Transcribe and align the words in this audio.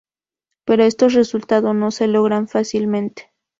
Pero 0.65 0.83
estos 0.83 1.13
resultados 1.13 1.75
no 1.75 1.91
se 1.91 2.07
logran 2.07 2.47
fácilmente. 2.47 3.31